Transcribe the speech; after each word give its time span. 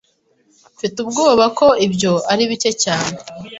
Mfite 0.75 0.95
ubwoba 1.05 1.45
ko 1.57 1.67
ibyo 1.85 2.11
ari 2.31 2.43
bike 2.51 2.71
cyane. 2.83 3.17